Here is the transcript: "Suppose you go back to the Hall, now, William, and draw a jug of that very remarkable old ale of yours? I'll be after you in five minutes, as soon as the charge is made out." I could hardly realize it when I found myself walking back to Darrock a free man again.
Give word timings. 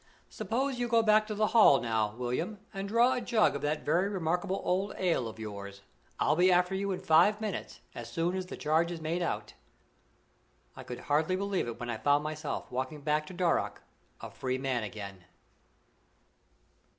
"Suppose 0.31 0.79
you 0.79 0.87
go 0.87 1.03
back 1.03 1.27
to 1.27 1.35
the 1.35 1.45
Hall, 1.53 1.79
now, 1.79 2.15
William, 2.15 2.57
and 2.73 2.87
draw 2.87 3.13
a 3.13 3.21
jug 3.21 3.55
of 3.55 3.61
that 3.61 3.85
very 3.85 4.09
remarkable 4.09 4.59
old 4.63 4.95
ale 4.97 5.27
of 5.27 5.37
yours? 5.37 5.81
I'll 6.19 6.35
be 6.35 6.51
after 6.51 6.73
you 6.73 6.91
in 6.91 6.99
five 7.01 7.39
minutes, 7.39 7.81
as 7.93 8.11
soon 8.11 8.35
as 8.35 8.47
the 8.47 8.57
charge 8.57 8.91
is 8.91 8.99
made 8.99 9.21
out." 9.21 9.53
I 10.75 10.81
could 10.83 11.01
hardly 11.01 11.35
realize 11.35 11.67
it 11.67 11.79
when 11.79 11.91
I 11.91 11.97
found 11.97 12.23
myself 12.23 12.71
walking 12.71 13.01
back 13.01 13.27
to 13.27 13.33
Darrock 13.35 13.83
a 14.21 14.31
free 14.31 14.57
man 14.57 14.81
again. 14.81 15.23